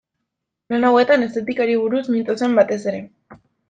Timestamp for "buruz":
1.85-2.05